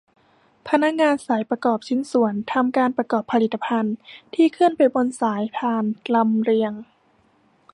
[0.69, 3.95] พนักงานสายประกอบชิ้นส่วน ทำการประกอบผลิตภัณฑ์
[4.33, 5.83] ที่เคลื่อนไปบนสายพาน
[6.15, 6.73] ลำเลียง